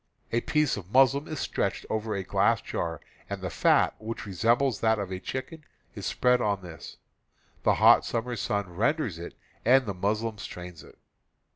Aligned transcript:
A 0.31 0.41
piece 0.41 0.77
of 0.77 0.91
muslin 0.91 1.27
is 1.27 1.39
stretched 1.39 1.85
over 1.87 2.15
a 2.15 2.23
glass 2.23 2.59
jar, 2.59 3.01
and 3.29 3.39
the 3.39 3.51
fat, 3.51 3.93
which 3.99 4.25
resembles 4.25 4.79
that 4.79 4.97
of 4.97 5.11
a 5.11 5.19
chicken, 5.19 5.63
is 5.93 6.07
spread 6.07 6.41
on 6.41 6.63
this. 6.63 6.97
The 7.61 7.75
hot 7.75 8.03
summer 8.03 8.35
sun 8.35 8.67
ren 8.75 8.95
ders 8.95 9.19
it, 9.19 9.35
and 9.63 9.85
the 9.85 9.93
muslin 9.93 10.39
strains 10.39 10.81
it. 10.81 10.97